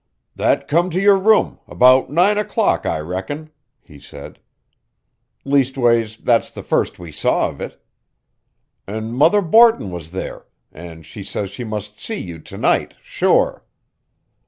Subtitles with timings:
[0.35, 3.51] "That come to your room about nine o'clock, I reckon,"
[3.83, 4.39] he said.
[5.45, 7.79] "Leastways, that's the first we saw of it.
[8.87, 13.63] An' Mother Borton was there, an' she says she must see you to night, sure.